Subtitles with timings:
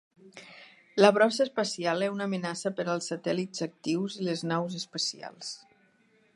[1.03, 5.57] La brossa espacial és una amenaça per als satèl·lits actius i les naus espacials.